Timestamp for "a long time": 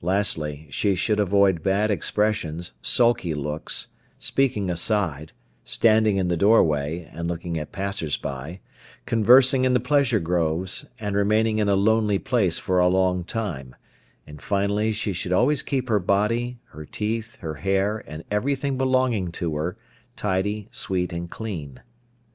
12.80-13.76